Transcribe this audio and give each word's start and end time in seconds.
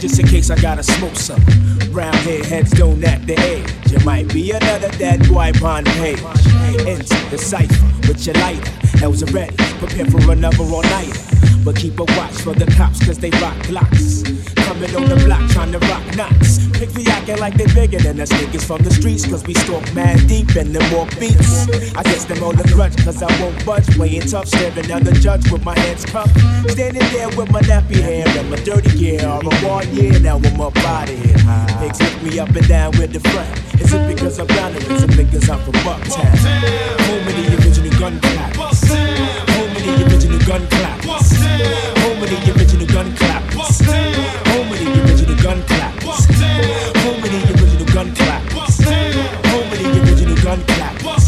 just 0.00 0.18
in 0.18 0.26
case 0.26 0.50
I 0.50 0.60
gotta 0.60 0.82
smoke 0.82 1.16
some. 1.16 1.42
Round 1.90 2.16
here, 2.18 2.44
heads 2.44 2.70
don't 2.72 3.02
act 3.04 3.26
the 3.26 3.38
age. 3.40 3.70
You 3.90 3.98
might 4.04 4.32
be 4.32 4.50
another 4.50 4.90
dead 4.98 5.28
boy 5.28 5.52
on 5.62 5.84
page. 5.84 6.20
Enter 6.86 7.30
the 7.30 7.38
cipher 7.38 8.08
with 8.08 8.24
your 8.26 8.34
lighter. 8.34 8.72
L's 9.02 9.22
are 9.22 9.32
ready, 9.32 9.56
prepare 9.78 10.06
for 10.06 10.32
another 10.32 10.62
all 10.62 10.82
nighter. 10.82 11.25
But 11.66 11.74
keep 11.74 11.98
a 11.98 12.04
watch 12.04 12.36
for 12.46 12.54
the 12.54 12.64
cops, 12.78 13.04
cause 13.04 13.18
they 13.18 13.30
rock 13.42 13.58
blocks. 13.66 14.22
Coming 14.54 14.94
on 14.94 15.08
the 15.10 15.16
block, 15.26 15.42
trying 15.50 15.72
to 15.72 15.80
rock 15.90 16.06
knots. 16.14 16.62
Pick 16.78 16.90
the 16.90 17.10
acting 17.10 17.38
like 17.38 17.54
they 17.56 17.66
bigger 17.74 17.98
than 17.98 18.20
us 18.20 18.30
niggas 18.30 18.64
from 18.64 18.82
the 18.84 18.90
streets, 18.92 19.26
cause 19.26 19.44
we 19.44 19.54
stalk 19.54 19.82
mad 19.92 20.28
deep 20.28 20.54
and 20.54 20.72
them 20.72 20.88
more 20.92 21.06
beats. 21.18 21.66
I 21.96 22.04
guess 22.04 22.24
them 22.24 22.44
all 22.44 22.52
the 22.52 22.62
grudge, 22.70 22.94
cause 23.02 23.20
I 23.20 23.26
won't 23.42 23.58
budge. 23.66 23.84
Playing 23.98 24.30
tough, 24.30 24.46
staring 24.46 24.86
down 24.86 25.02
the 25.02 25.10
judge 25.10 25.50
with 25.50 25.64
my 25.64 25.76
hands 25.76 26.04
cupped. 26.04 26.38
Standing 26.70 27.02
there 27.10 27.30
with 27.34 27.50
my 27.50 27.62
nappy 27.62 27.98
hair 27.98 28.28
and 28.28 28.48
my 28.48 28.58
dirty 28.62 28.96
gear. 28.96 29.26
All 29.26 29.42
a 29.42 29.54
one 29.66 29.90
year, 29.92 30.20
now 30.20 30.36
I'm 30.36 30.60
up 30.60 30.76
out 30.86 31.10
of 31.10 31.18
here. 31.18 31.34
Pigs 31.82 31.98
me 32.22 32.38
up 32.38 32.54
and 32.54 32.68
down 32.68 32.92
with 32.94 33.10
the 33.12 33.18
front. 33.34 33.50
Is 33.82 33.92
it 33.92 34.06
because 34.06 34.38
I'm 34.38 34.46
down 34.46 34.70
or 34.70 34.78
is 34.94 35.02
it 35.02 35.16
because 35.16 35.50
I'm 35.50 35.58
from 35.66 35.74
Bucktown? 35.82 36.30
Home 37.10 37.26
of 37.26 37.34
the 37.34 37.58
original 37.58 37.98
gun 37.98 38.20
clappers. 38.20 38.75
Gun 40.46 40.66
clappers. 40.68 41.28
Home 42.02 42.22
of 42.22 42.30
the 42.30 42.38
original 42.54 42.86
gun 42.86 43.12
clappers. 43.16 43.80
Home 43.82 44.70
of 44.70 44.78
the 44.78 44.86
original 45.02 45.36
gun 45.42 45.62
clappers. 45.66 46.26
Home 47.02 47.22
of 47.24 47.30
the 47.30 47.38
original 47.50 47.86
gun 47.92 48.14
clappers. 48.14 48.78
Home 49.50 49.72
of 49.72 49.78
the 49.78 49.88
original 50.02 50.36
gun 50.36 50.60
clappers. 50.66 51.26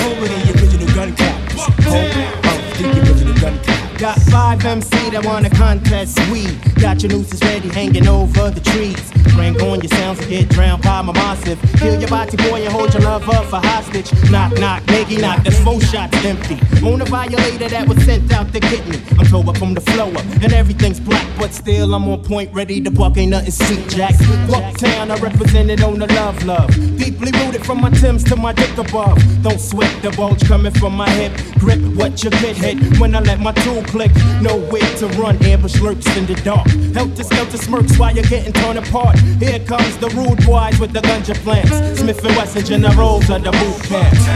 Home 0.00 0.22
of 0.22 0.28
the 0.32 0.38
original 0.54 0.88
gun 0.94 1.10
clappers. 1.14 1.64
Home 1.84 2.16
of 2.48 2.78
the 2.78 2.84
original 3.04 3.34
gun 3.34 3.58
clappers. 3.60 4.00
Got 4.00 4.18
five 4.30 4.64
MC 4.64 4.97
that 5.10 5.24
wanna 5.24 5.50
contest 5.50 6.18
we 6.30 6.46
Got 6.80 7.02
your 7.02 7.12
nooses 7.12 7.40
ready 7.42 7.68
hanging 7.68 8.06
over 8.06 8.50
the 8.50 8.60
trees 8.60 9.12
train 9.38 9.54
going, 9.54 9.80
your 9.80 9.90
sounds 9.90 10.18
will 10.18 10.28
get 10.28 10.48
drowned 10.48 10.82
by 10.82 11.00
my 11.02 11.12
massive. 11.12 11.58
Kill 11.78 11.98
your 11.98 12.08
body, 12.08 12.36
boy, 12.36 12.62
and 12.62 12.72
hold 12.72 12.92
your 12.92 13.02
love 13.02 13.28
up 13.28 13.46
for 13.46 13.60
hostage. 13.60 14.10
Knock, 14.30 14.52
knock, 14.58 14.84
Maggie, 14.86 15.16
knock, 15.16 15.44
that's 15.44 15.58
four 15.60 15.80
shots 15.80 16.16
empty. 16.24 16.56
On 16.84 17.00
a 17.00 17.04
violator 17.04 17.68
that 17.68 17.88
was 17.88 18.02
sent 18.04 18.32
out 18.32 18.52
to 18.52 18.60
get 18.60 18.86
me. 18.88 18.98
I'm 19.18 19.26
told 19.26 19.48
up 19.48 19.56
from 19.56 19.74
the 19.74 19.80
flow 19.80 20.10
up, 20.10 20.24
and 20.42 20.52
everything's 20.52 21.00
black, 21.00 21.26
but 21.38 21.52
still 21.52 21.94
I'm 21.94 22.08
on 22.08 22.22
point, 22.24 22.52
ready 22.52 22.80
to 22.80 22.90
buck, 22.90 23.16
ain't 23.16 23.30
nothing 23.30 23.52
sweet, 23.52 23.88
Jack. 23.88 24.14
Bucktown, 24.50 25.10
I 25.10 25.16
represented 25.20 25.82
on 25.82 25.98
the 25.98 26.06
love, 26.14 26.44
love. 26.44 26.70
Deeply 26.98 27.30
rooted 27.38 27.64
from 27.64 27.80
my 27.80 27.90
Timbs 27.90 28.24
to 28.24 28.36
my 28.36 28.52
dick 28.52 28.76
above. 28.76 29.18
Don't 29.42 29.60
sweat 29.60 30.02
the 30.02 30.10
bulge 30.10 30.46
coming 30.46 30.72
from 30.72 30.96
my 30.96 31.08
hip. 31.10 31.32
Grip 31.58 31.80
what 31.96 32.22
you 32.22 32.30
get 32.30 32.56
hit 32.56 32.98
when 32.98 33.14
I 33.14 33.20
let 33.20 33.40
my 33.40 33.52
tool 33.52 33.82
click. 33.84 34.12
Nowhere 34.40 34.90
to 34.98 35.06
run, 35.20 35.36
ambush 35.44 35.80
lurks 35.80 36.06
in 36.16 36.26
the 36.26 36.34
dark. 36.42 36.66
Helter 36.92 37.22
skelter 37.22 37.56
smirks 37.56 37.96
while 37.98 38.12
you're 38.12 38.24
getting 38.24 38.52
torn 38.52 38.78
apart. 38.78 39.16
Here 39.38 39.60
comes 39.60 39.96
the 39.98 40.08
rude 40.08 40.44
boys 40.44 40.80
with 40.80 40.92
the 40.92 41.00
ganja 41.00 41.36
plants. 41.36 42.00
Smith 42.00 42.24
and 42.24 42.36
Wesson 42.36 42.64
generals 42.64 43.28
the 43.28 43.38
boot 43.38 43.82
camps. 43.84 44.26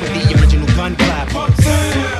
With 0.00 0.28
the 0.28 0.40
original 0.40 0.66
gun 0.76 0.96
clappers. 0.96 2.15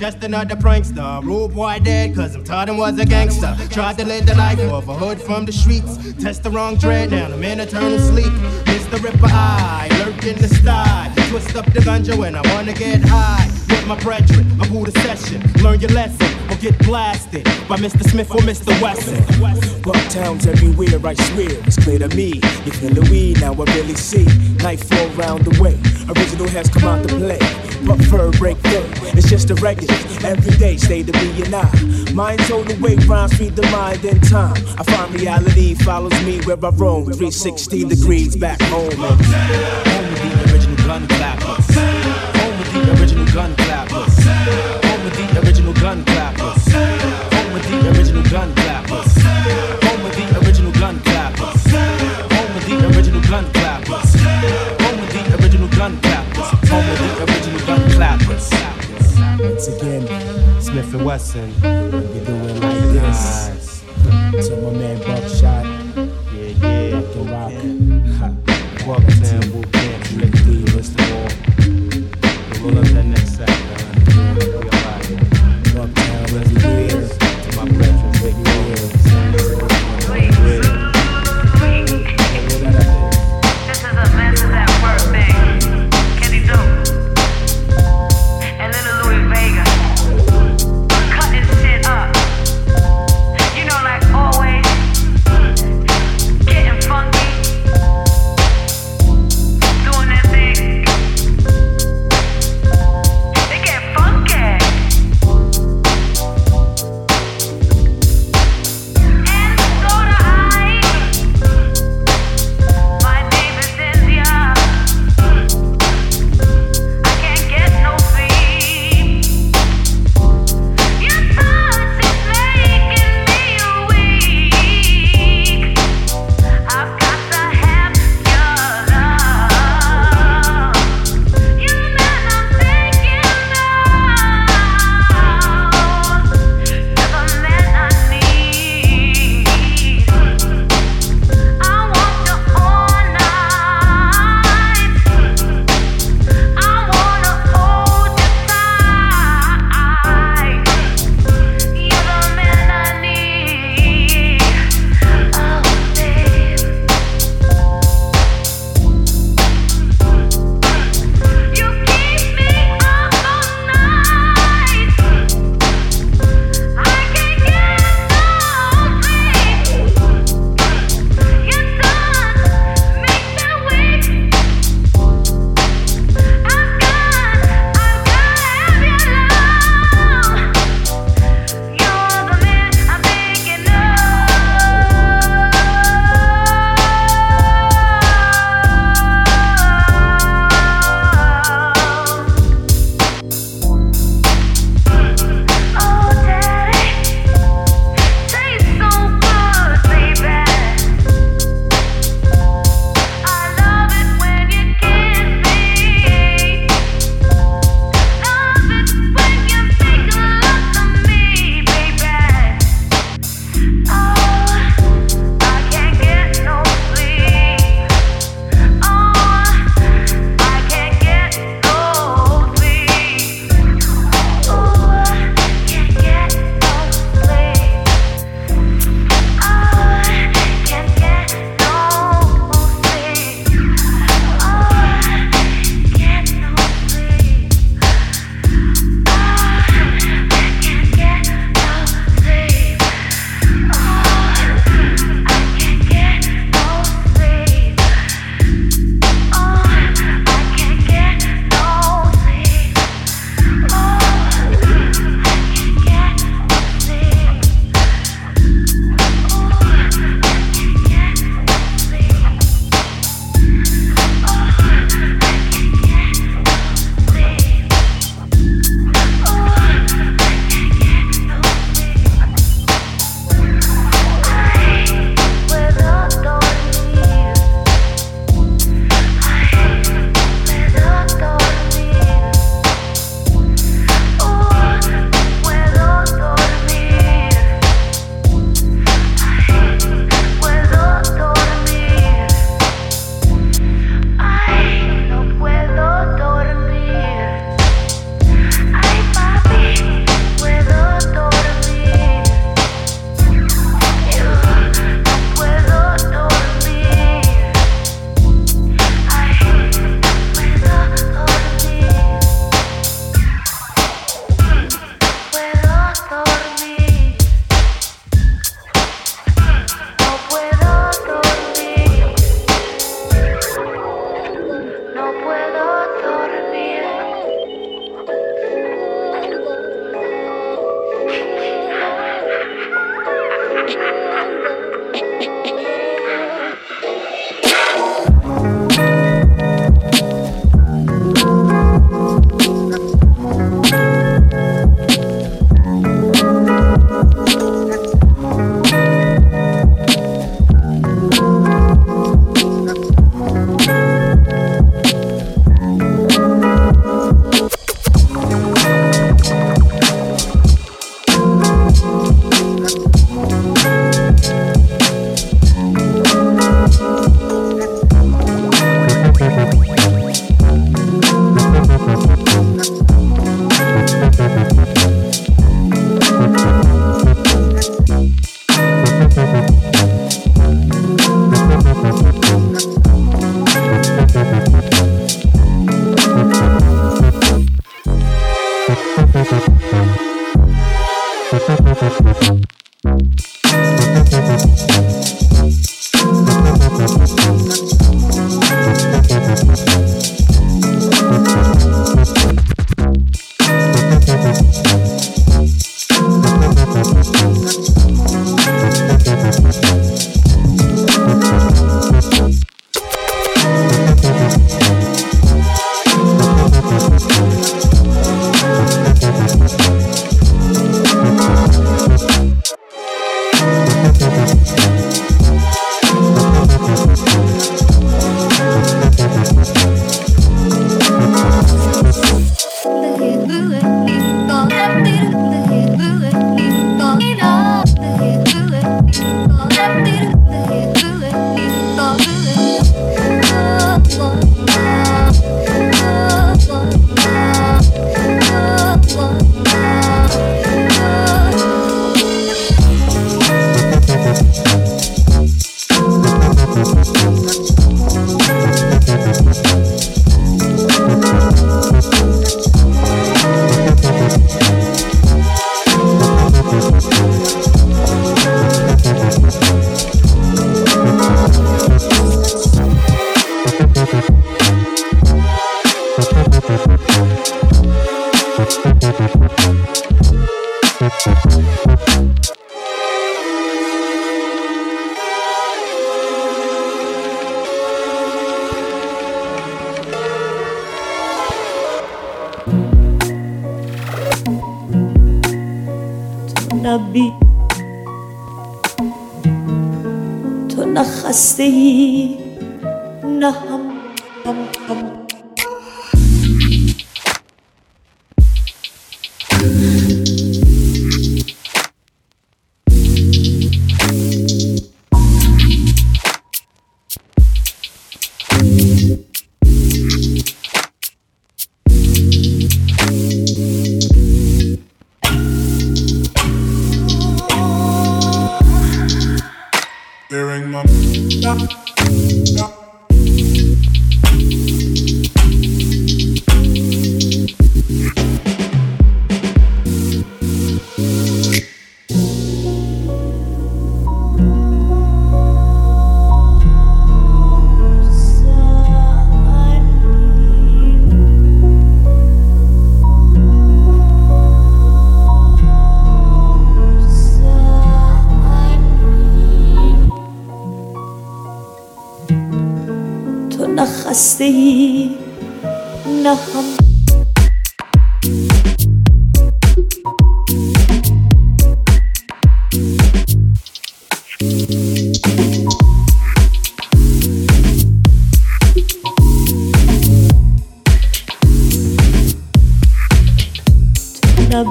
Just 0.00 0.24
another 0.24 0.56
prankster. 0.56 1.22
Rude 1.22 1.54
boy 1.54 1.78
dead, 1.82 2.14
cause 2.14 2.34
I'm 2.34 2.42
taught 2.42 2.70
him 2.70 2.78
was 2.78 2.98
a 2.98 3.04
gangster. 3.04 3.54
Tried 3.68 3.98
to 3.98 4.06
live 4.06 4.24
the 4.24 4.34
life 4.34 4.58
of 4.58 4.88
a 4.88 4.94
hood 4.94 5.20
from 5.20 5.44
the 5.44 5.52
streets. 5.52 6.14
Test 6.14 6.42
the 6.42 6.50
wrong 6.50 6.76
dread, 6.76 7.10
now 7.10 7.26
I'm 7.26 7.44
in 7.44 7.60
eternal 7.60 7.98
sleep. 7.98 8.32
Mr. 8.64 9.02
Ripper 9.02 9.26
Eye, 9.26 9.88
lurk 9.98 10.24
in 10.24 10.38
the 10.38 10.48
sky. 10.48 11.12
Twist 11.28 11.54
up 11.54 11.66
the 11.66 11.80
ganja 11.80 12.16
when 12.16 12.34
I 12.34 12.40
wanna 12.54 12.72
get 12.72 13.02
high. 13.02 13.46
With 13.68 13.86
my 13.86 13.98
brethren, 14.00 14.46
I 14.58 14.66
pull 14.68 14.84
the 14.84 14.98
session. 15.02 15.42
Learn 15.62 15.80
your 15.80 15.90
lesson 15.90 16.39
or 16.50 16.56
get 16.56 16.78
blasted 16.80 17.44
by 17.68 17.76
Mr. 17.76 18.02
Smith 18.10 18.30
or 18.30 18.40
Mr. 18.40 18.70
Wesson. 18.82 19.16
Bucktowns 19.82 20.46
everywhere, 20.46 21.00
I 21.04 21.14
swear. 21.14 21.50
It's 21.66 21.82
clear 21.82 21.98
to 21.98 22.08
me. 22.14 22.40
You 22.64 22.72
feel 22.72 22.94
the 22.94 23.06
weed, 23.10 23.40
now 23.40 23.52
I 23.52 23.64
really 23.76 23.94
see. 23.94 24.24
Nightfall 24.62 25.08
round 25.10 25.44
the 25.44 25.60
way. 25.62 25.78
Original 26.16 26.48
has 26.48 26.68
come 26.68 26.84
out 26.84 27.08
to 27.08 27.16
play. 27.16 27.38
But 27.86 28.04
fur 28.04 28.30
break 28.32 28.58
through. 28.58 28.84
It's 29.16 29.28
just 29.28 29.50
a 29.50 29.54
regular. 29.56 29.94
Every 30.24 30.56
day, 30.58 30.76
stay 30.76 31.02
to 31.02 31.12
be 31.12 31.42
and 31.42 31.54
I. 31.54 32.12
Mind 32.12 32.40
told 32.40 32.68
the 32.68 32.76
way, 32.82 32.96
rhymes 33.06 33.34
feed 33.34 33.56
the 33.56 33.66
mind 33.70 34.04
in 34.04 34.20
time. 34.20 34.56
I 34.78 34.82
find 34.84 35.14
reality 35.14 35.74
follows 35.74 36.12
me 36.24 36.40
where 36.42 36.58
I 36.62 36.70
roam. 36.70 37.04
360 37.04 37.84
degrees 37.84 38.36
back 38.36 38.60
home. 38.62 38.90
Home 38.92 39.18
with 39.18 40.22
the 40.22 40.52
original 40.52 40.76
gun 40.86 41.06
clappers. 41.08 41.74
Home 41.74 42.58
with 42.58 42.72
the 42.72 43.00
original 43.00 43.26
gun 43.32 43.54
clappers. 43.56 44.24
Home 44.84 45.04
with 45.04 45.16
the 45.16 45.40
original 45.40 45.74
gun 45.74 46.04
clappers. 46.04 46.39
Original 47.90 48.22
gun 48.30 48.54
clappers. 48.54 49.12
Home 49.84 50.02
with 50.04 50.14
the 50.16 50.38
original 50.46 50.72
gun 50.72 51.00
clappers. 51.00 51.62
Home 51.70 52.54
with 52.54 52.66
the 52.66 52.76
original 52.96 53.20
gun 53.22 53.44
clappers. 53.52 54.14
Home 54.80 55.00
with 55.00 55.12
the 55.12 55.42
original 55.42 55.68
gun 55.68 56.00
clappers. 56.00 56.48
Home 56.70 56.86
with 56.88 56.98
the 56.98 57.24
original 57.24 57.60
gun 57.66 57.90
clappers. 57.90 58.50
once 59.40 59.68
again, 59.68 60.06
Smith 60.60 60.94
and 60.94 61.04
Wesson. 61.04 61.48
we 61.54 62.20
do 62.24 62.34
it 62.48 62.60
like 62.62 62.82
this. 62.94 63.82
To 64.48 64.56
my 64.56 64.70
man 64.78 64.98
Buckshot, 64.98 65.64
Yeah, 66.32 66.46
yeah. 66.62 67.00
Fucking 67.00 67.26
Rock. 67.30 67.52
Ha. 68.18 68.26
Bucktown, 68.86 69.44
Boot 69.52 69.72
Camp, 69.72 70.04
Trick 70.04 70.32
D, 70.44 70.64
Mr. 70.74 71.02
Wall. 71.10 71.30
Roll 72.70 72.78
up 72.78 72.84
that 72.94 73.04
next 73.04 73.19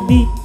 be 0.09 0.38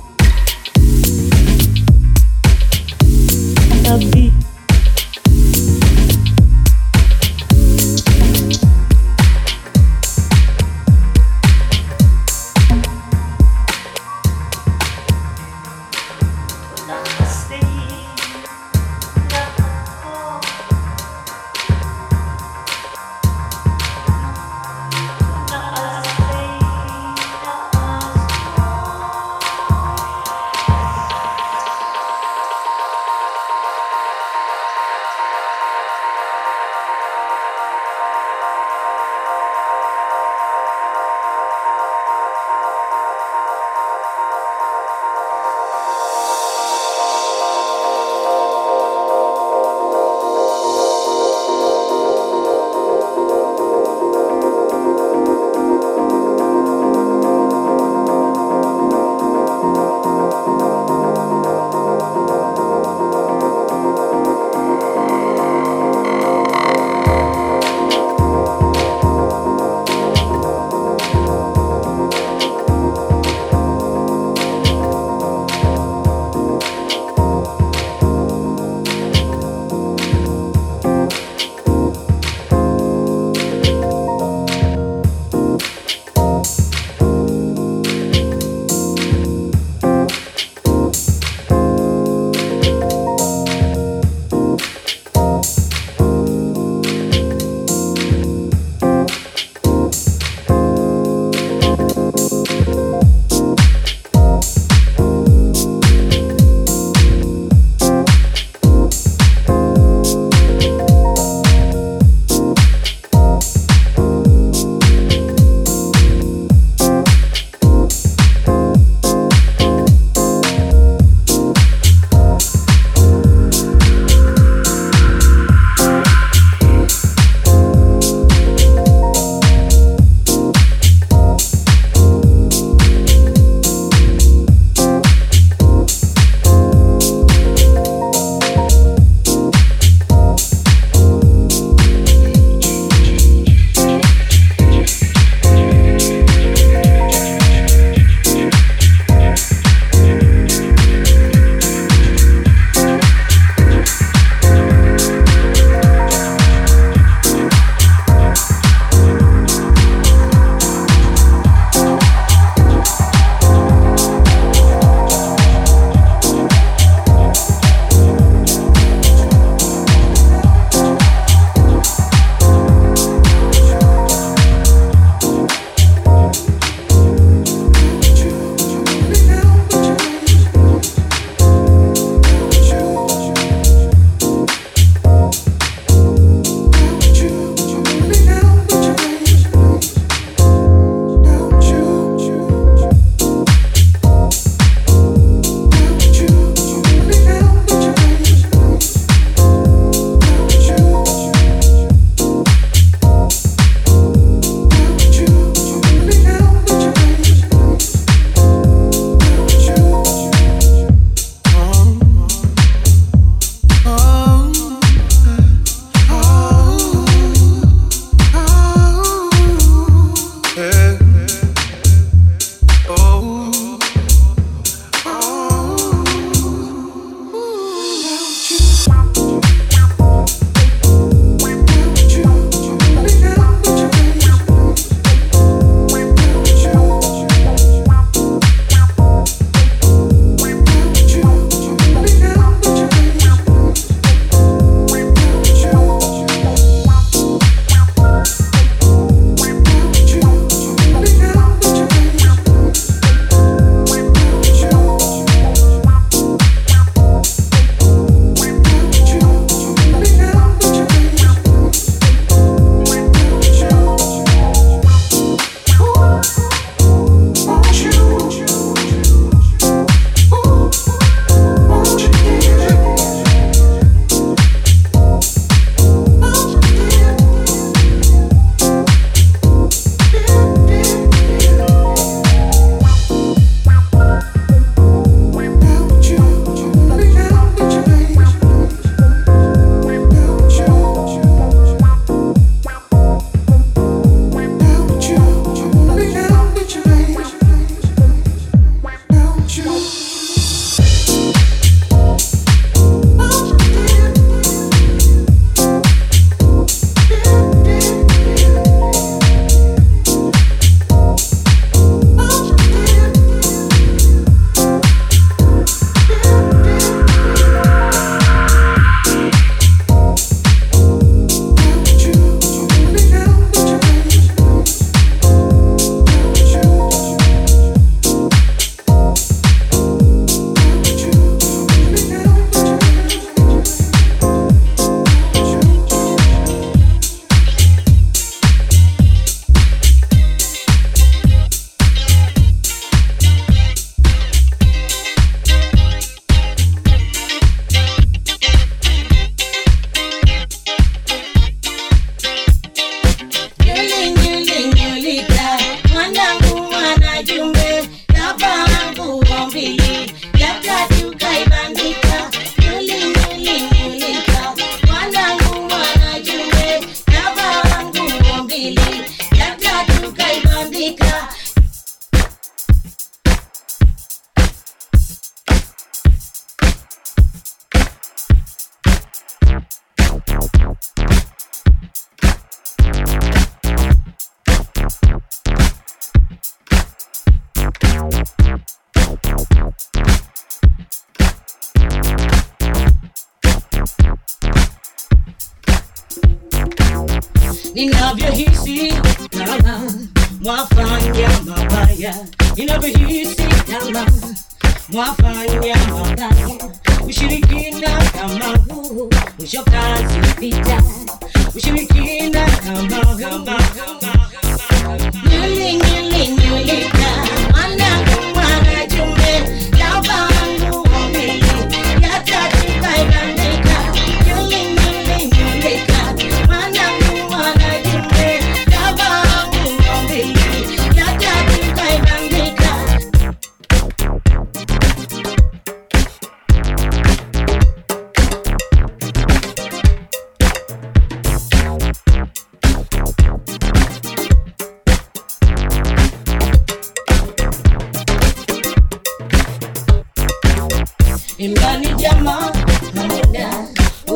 imani 451.38 451.88
jamaa 451.94 452.52
hamuna 452.96 453.66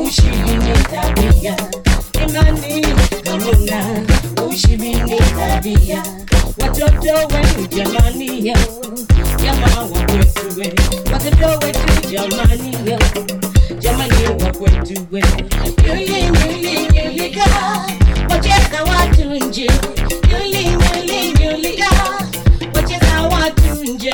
ushibini 0.06 0.72
tabia. 0.90 1.56
Imani 2.26 2.86
hamuna 3.24 3.84
ushibini 4.48 5.16
tabia. 5.38 6.02
Watoto 6.58 7.14
wenu 7.34 7.66
jamani 7.76 8.48
yo. 8.48 8.54
Jamaa 9.44 9.80
wa 9.82 9.88
kwetu 9.88 10.60
we. 10.60 10.72
Watoto 11.12 11.66
wetu 11.66 12.08
jamani 12.10 12.90
yo. 12.90 12.98
Jamani 13.78 14.26
wa 14.44 14.52
kwetu 14.52 15.06
we. 15.12 15.22
Yuli 15.88 16.24
yuli 16.26 16.86
yulika 17.04 17.44
wacheza 18.30 18.82
watu 18.84 19.24
nje. 19.46 19.70
Yuli 20.32 20.64
yuli 20.66 21.44
yulika 21.44 21.90
wacheza 22.74 23.22
watu 23.22 23.84
nje 23.84 24.12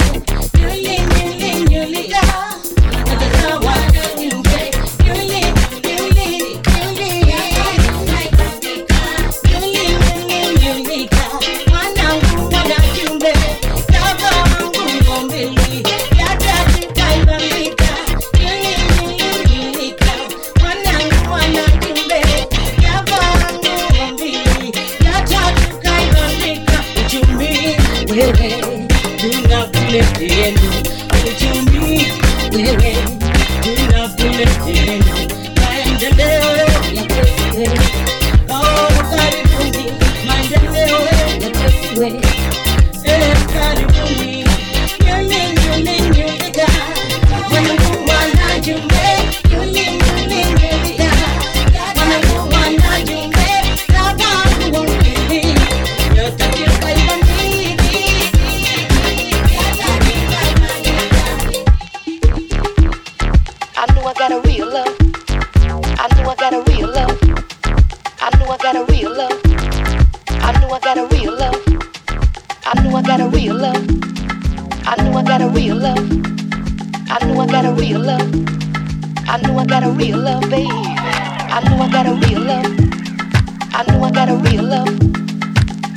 got 84.27 84.33
a 84.33 84.51
real 84.51 84.65
love. 84.65 84.89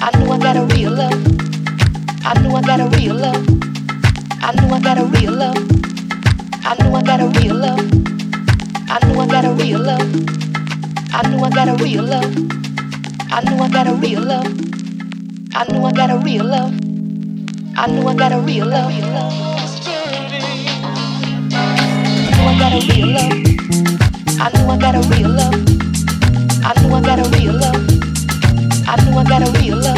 I 0.01 0.11
knew 0.17 0.29
I 0.29 0.37
got 0.37 0.57
a 0.57 0.65
real 0.75 0.91
love. 0.91 1.13
I 2.25 2.33
knew 2.41 2.55
I 2.55 2.61
got 2.61 2.81
a 2.81 2.87
real 2.97 3.15
love. 3.15 3.47
I 4.41 4.51
knew 4.51 4.73
I 4.73 4.81
got 4.81 4.97
a 4.97 5.05
real 5.05 5.31
love. 5.31 5.57
I 6.65 6.75
knew 6.75 6.93
I 6.93 7.01
got 7.03 7.21
a 7.21 7.27
real 7.39 7.55
love. 7.55 7.79
I 8.89 8.99
knew 9.05 9.19
I 9.21 9.27
got 9.27 9.45
a 9.45 9.53
real 9.53 9.79
love. 9.79 10.01
I 11.13 11.21
knew 11.29 11.41
I 11.41 11.49
got 11.49 11.69
a 11.69 11.75
real 11.75 12.03
love. 12.03 12.35
I 13.31 13.41
knew 13.45 13.63
I 13.63 13.69
got 13.69 13.87
a 13.87 13.95
real 13.95 14.21
love. 14.21 14.45
I 15.55 15.63
knew 15.71 15.85
I 15.85 15.91
got 15.93 16.11
a 16.11 16.17
real 16.17 16.43
love. 16.43 16.73
I 17.77 17.87
knew 17.87 18.07
I 18.07 18.13
got 18.13 18.31
a 18.33 18.39
real 18.41 18.65
love. 18.65 18.91
I 18.91 19.07
knew 22.35 22.47
I 22.49 22.59
got 22.59 22.73
a 22.73 22.87
real 22.91 23.07
love. 23.07 23.31
I 24.39 24.49
knew 24.51 24.69
I 24.69 24.77
got 24.77 24.95
a 24.95 25.07
real 25.15 25.29
love. 25.29 25.53
I 26.65 26.73
knew 26.81 26.93
I 26.93 27.01
got 27.01 27.19
a 27.19 27.29
real 27.29 27.53
love. 27.53 27.96
I 28.89 28.95
knew 29.04 29.17
I 29.17 29.23
got 29.26 29.41
a 29.43 29.52
real 29.60 29.76
love. 29.78 29.97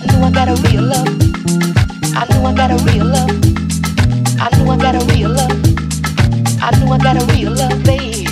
I 0.00 0.06
knew 0.08 0.24
I 0.24 0.30
got 0.32 0.48
a 0.48 0.54
real 0.64 0.82
love. 0.82 1.08
I 2.16 2.24
knew 2.30 2.46
I 2.46 2.54
got 2.54 2.70
a 2.70 2.76
real 2.84 3.04
love. 3.04 3.30
I 4.40 4.48
knew 4.56 4.70
I 4.70 4.76
got 4.78 4.94
a 4.94 5.04
real 5.12 5.28
love. 5.28 5.52
I 6.62 6.70
knew 6.78 6.90
I 6.90 6.98
got 6.98 7.20
a 7.20 7.26
real 7.32 7.52
love, 7.52 7.84
babe. 7.84 8.28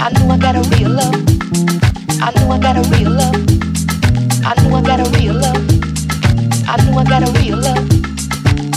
I 0.00 0.08
knew 0.16 0.30
I 0.32 0.38
got 0.38 0.56
a 0.56 0.62
real 0.72 0.90
love. 0.90 1.14
I 2.22 2.32
knew 2.32 2.50
I 2.50 2.58
got 2.58 2.76
a 2.78 2.82
real 2.88 3.10
love. 3.10 3.36
I 4.44 4.54
knew 4.62 4.74
I 4.74 4.82
got 4.82 5.00
a 5.00 5.10
real 5.12 5.34
love. 5.34 5.56
I 6.66 6.76
knew 6.80 6.96
I 6.96 7.02
got 7.04 7.22
a 7.22 7.30
real 7.36 7.56
love. 7.58 7.84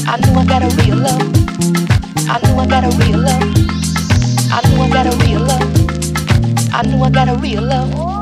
I 0.05 0.17
knew 0.19 0.35
I 0.37 0.45
got 0.45 0.63
a 0.63 0.69
real 0.83 0.97
love. 0.97 1.21
I 2.27 2.39
knew 2.43 2.59
I 2.59 2.65
got 2.67 2.83
a 2.83 2.91
real 2.99 3.19
love. 3.19 3.43
I 4.51 4.67
knew 4.67 4.81
I 4.81 4.89
got 4.89 5.07
a 5.07 5.15
real 5.23 5.39
love. 5.39 6.73
I 6.73 6.81
knew 6.83 7.03
I 7.03 7.09
got 7.09 7.29
a 7.29 7.35
real 7.37 7.61
love. 7.61 8.18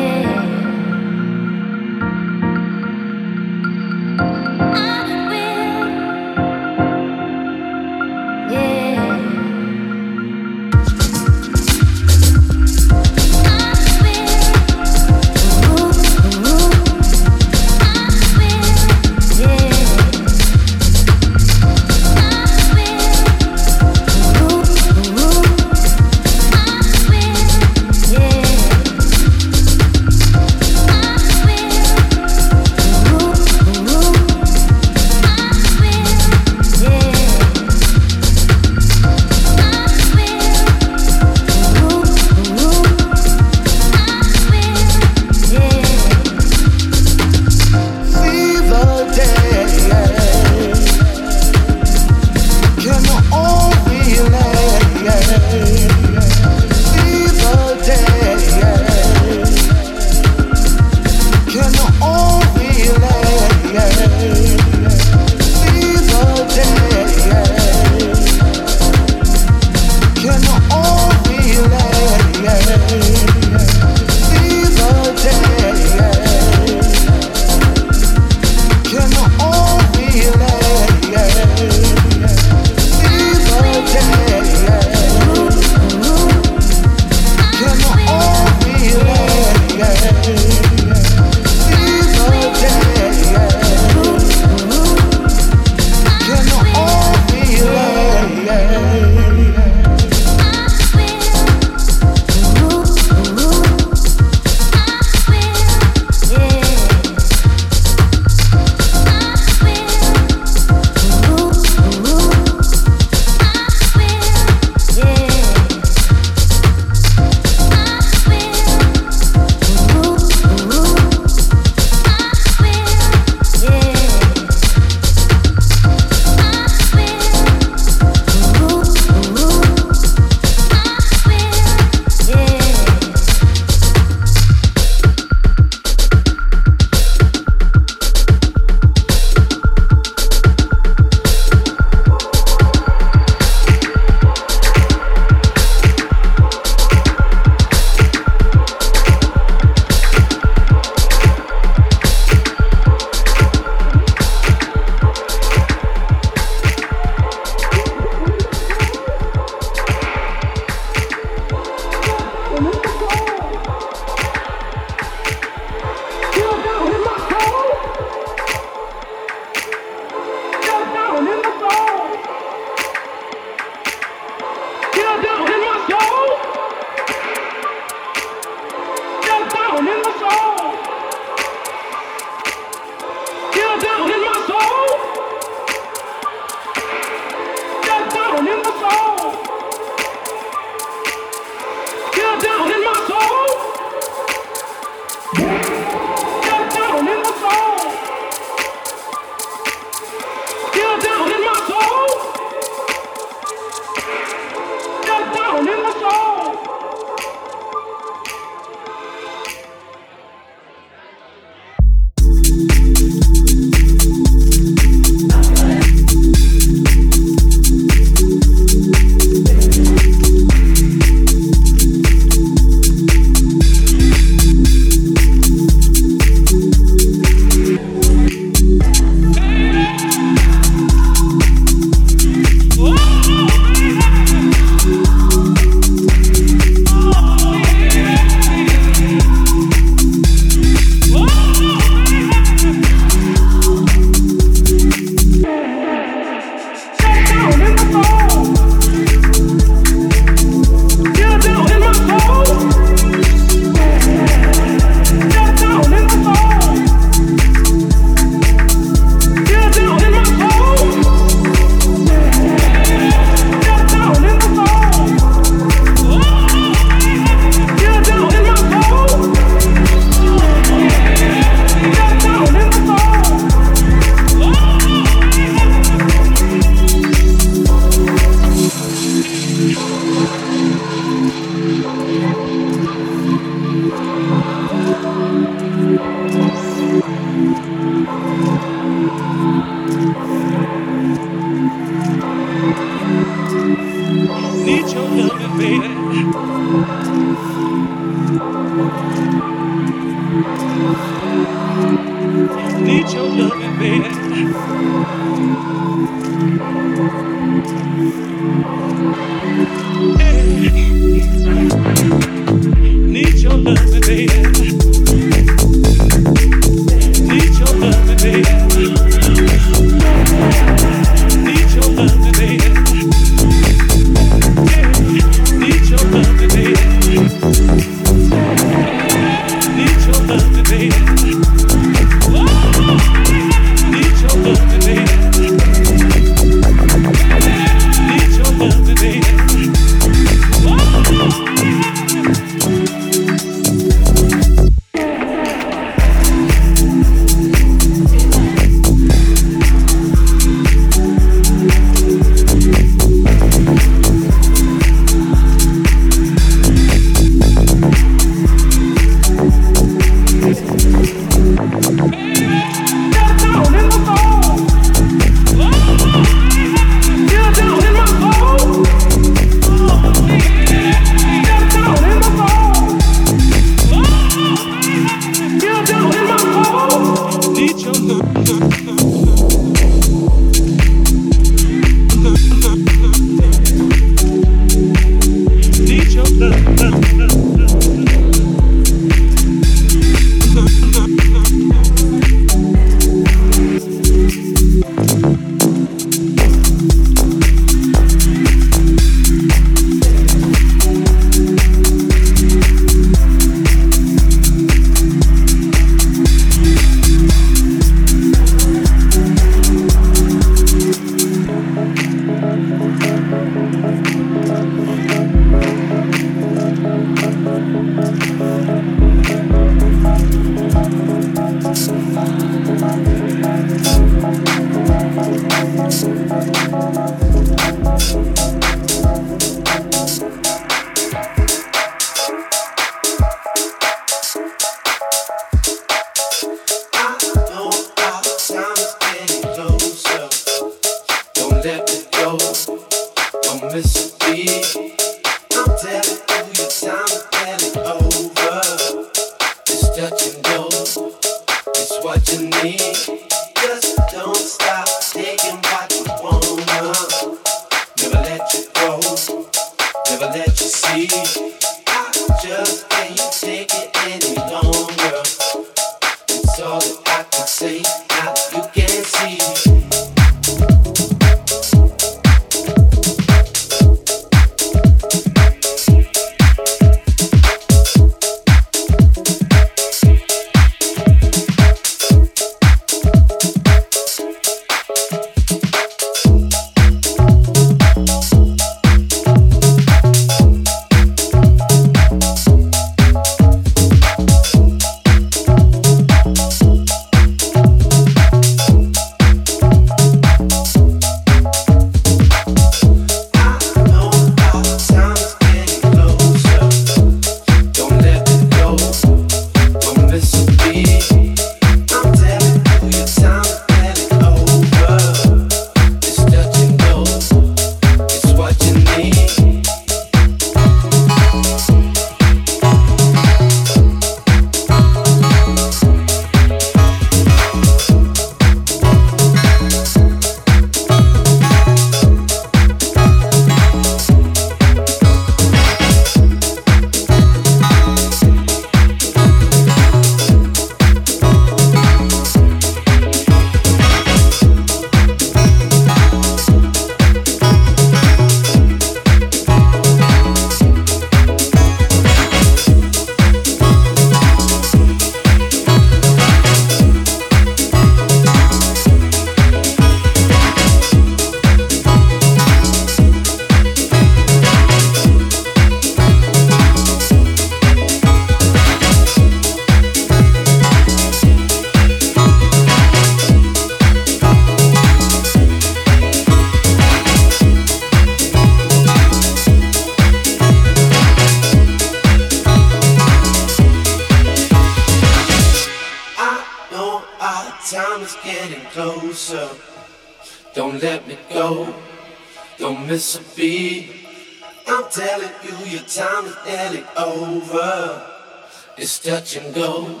And 599.36 599.54
go, 599.54 600.00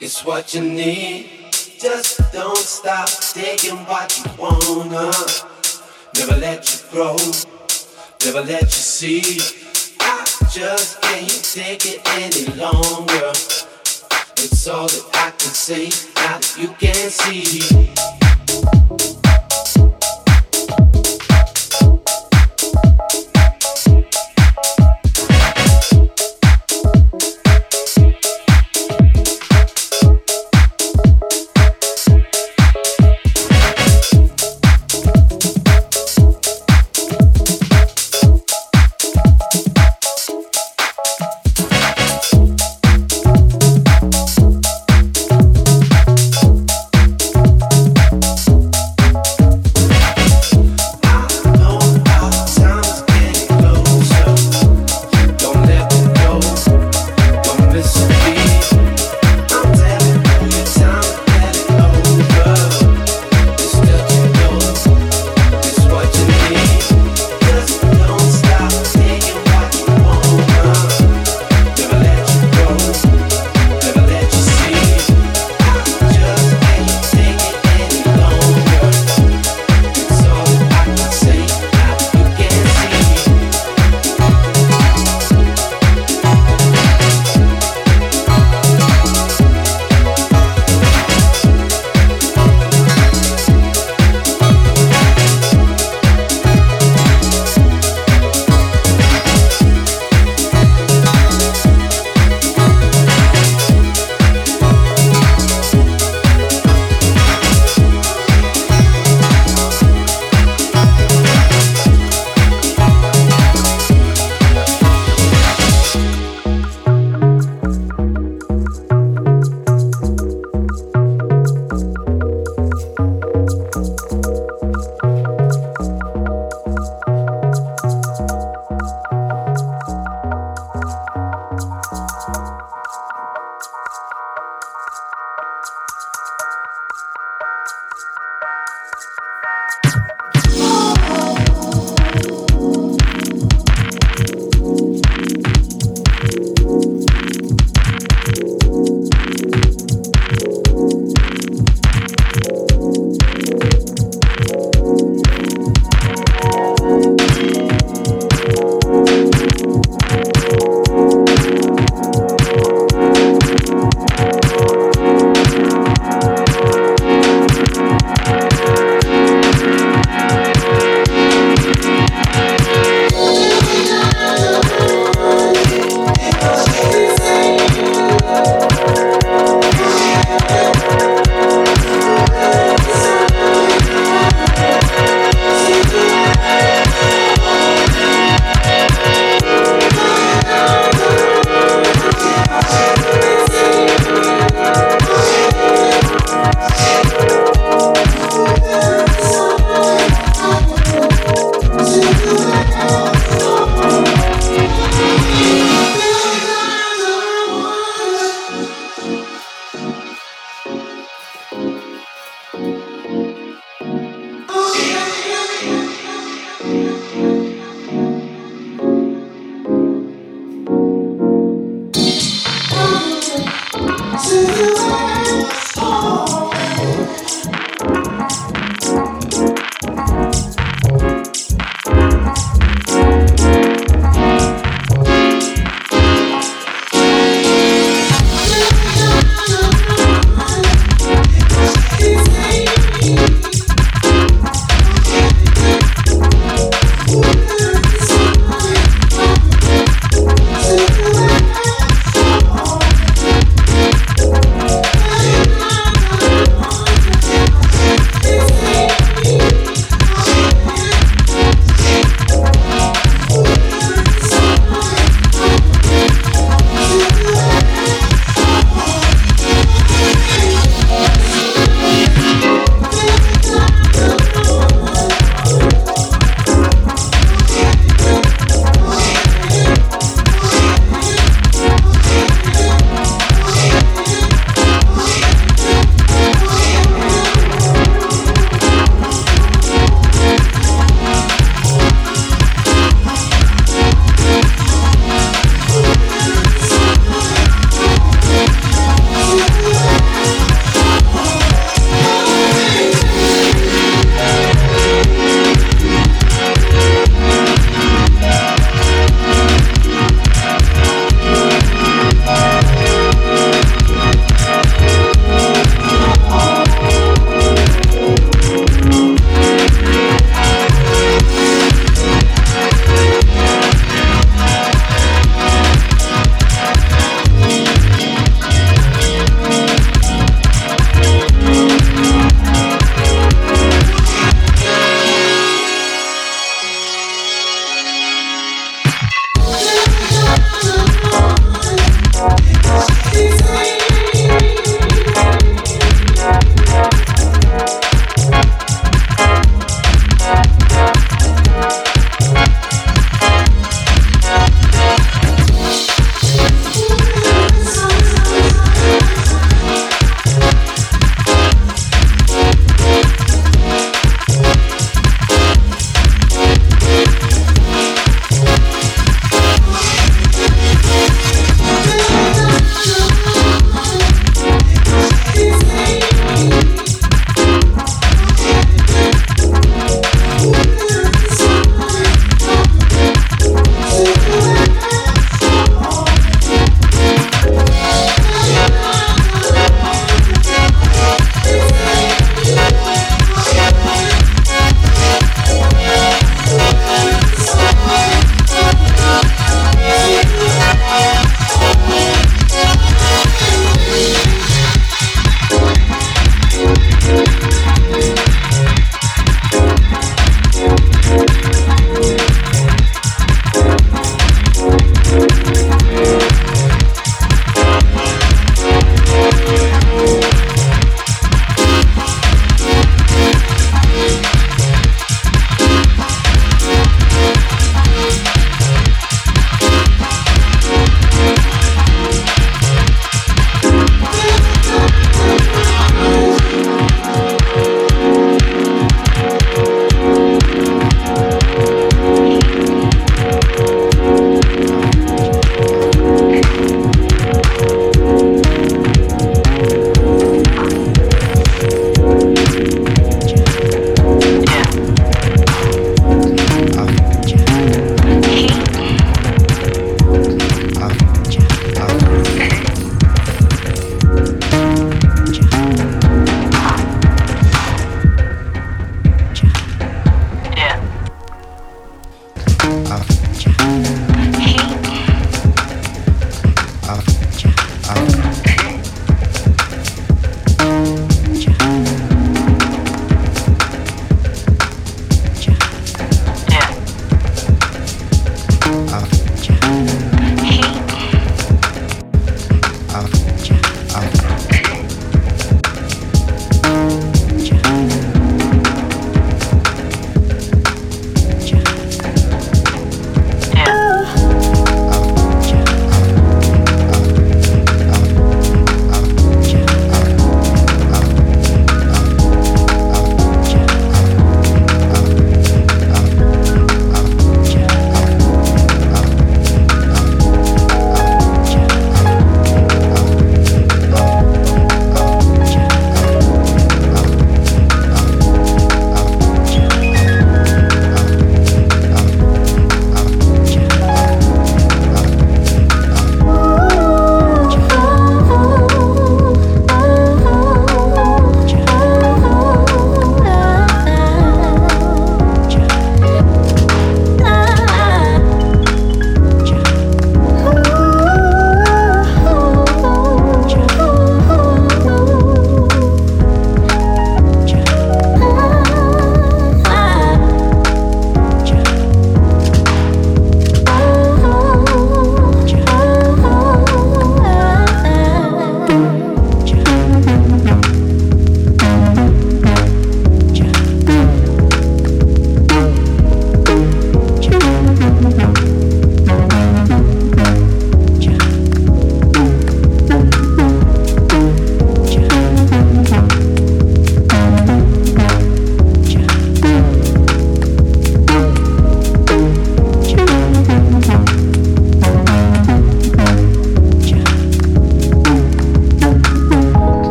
it's 0.00 0.22
what 0.24 0.52
you 0.54 0.60
need. 0.60 1.30
Just 1.78 2.20
don't 2.32 2.56
stop 2.58 3.08
taking 3.32 3.76
what 3.86 4.18
you 4.18 4.24
wanna. 4.36 5.12
Never 6.16 6.36
let 6.40 6.60
you 6.70 6.78
grow, 6.90 7.16
never 8.24 8.42
let 8.42 8.62
you 8.62 8.68
see. 8.68 9.20
I 10.00 10.24
just 10.50 11.00
can't 11.00 11.44
take 11.54 11.86
it 11.86 12.02
any 12.06 12.46
longer. 12.56 13.32
It's 14.36 14.66
all 14.68 14.88
that 14.88 15.10
I 15.14 15.30
can 15.30 15.54
say, 15.54 15.86
now 16.16 16.38
that 16.38 16.56
you 16.58 16.68
can't 16.78 17.12
see. 17.12 17.94